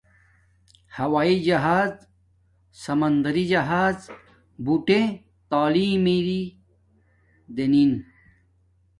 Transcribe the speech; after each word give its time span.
ہوایݵ 0.95 1.37
جہاز۔ 1.47 1.91
سمندری 2.83 3.43
جہاز۔ 3.51 3.97
بوٹے 4.63 5.01
تعلیم 5.49 5.93
ما 6.05 6.15
اݷ 6.19 6.41
دنن 7.55 7.91